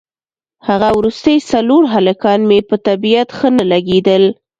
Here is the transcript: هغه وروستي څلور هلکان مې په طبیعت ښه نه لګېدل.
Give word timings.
هغه 0.67 0.89
وروستي 0.97 1.35
څلور 1.51 1.83
هلکان 1.95 2.39
مې 2.49 2.59
په 2.69 2.75
طبیعت 2.87 3.29
ښه 3.37 3.49
نه 3.57 3.65
لګېدل. 3.71 4.23